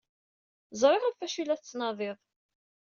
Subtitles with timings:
[0.81, 2.17] Ẓriɣ ɣef wacu ay la tettnadiḍ.